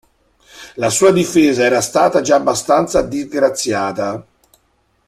La 0.77 0.89
sua 0.89 1.11
difesa 1.11 1.61
era 1.63 1.79
stata 1.79 2.21
già 2.21 2.37
abbastanza 2.37 3.03
disgraziata. 3.03 4.25